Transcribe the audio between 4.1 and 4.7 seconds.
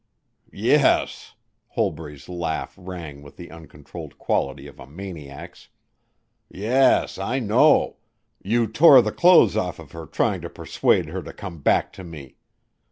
quality